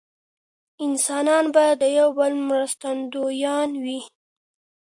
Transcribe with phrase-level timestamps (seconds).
[0.85, 3.99] انسانان باید د یو بل مرستندویان وي.